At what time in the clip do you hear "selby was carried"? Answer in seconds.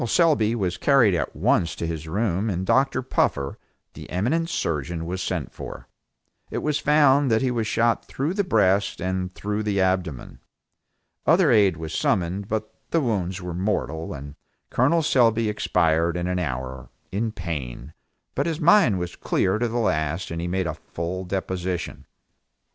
0.07-1.13